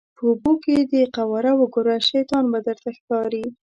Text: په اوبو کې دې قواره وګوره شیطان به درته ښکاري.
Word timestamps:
په 0.15 0.21
اوبو 0.29 0.53
کې 0.63 0.75
دې 0.91 1.01
قواره 1.15 1.51
وګوره 1.55 1.95
شیطان 2.09 2.43
به 2.51 2.59
درته 2.67 2.89
ښکاري. 2.97 3.43